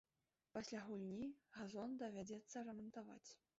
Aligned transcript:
Пасля 0.55 0.81
гульні 0.87 1.29
газон 1.59 1.93
давядзецца 2.01 2.67
рамантаваць. 2.73 3.25